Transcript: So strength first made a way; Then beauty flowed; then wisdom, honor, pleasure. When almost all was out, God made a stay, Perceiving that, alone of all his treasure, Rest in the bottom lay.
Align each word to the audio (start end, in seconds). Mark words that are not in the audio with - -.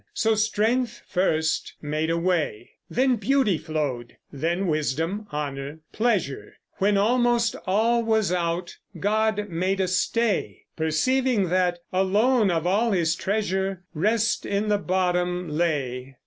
So 0.15 0.33
strength 0.33 1.03
first 1.07 1.75
made 1.79 2.09
a 2.09 2.17
way; 2.17 2.71
Then 2.89 3.17
beauty 3.17 3.59
flowed; 3.59 4.17
then 4.33 4.65
wisdom, 4.65 5.27
honor, 5.31 5.81
pleasure. 5.93 6.55
When 6.77 6.97
almost 6.97 7.55
all 7.67 8.03
was 8.03 8.31
out, 8.33 8.77
God 8.99 9.47
made 9.51 9.79
a 9.79 9.87
stay, 9.87 10.63
Perceiving 10.75 11.49
that, 11.49 11.77
alone 11.93 12.49
of 12.49 12.65
all 12.65 12.93
his 12.93 13.13
treasure, 13.15 13.83
Rest 13.93 14.43
in 14.43 14.69
the 14.69 14.79
bottom 14.79 15.47
lay. 15.49 16.15